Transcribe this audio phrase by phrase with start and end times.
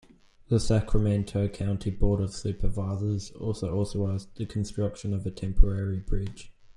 [0.47, 6.51] The Sacramento County Board of Supervisors also authorized the construction of a temporary bridge.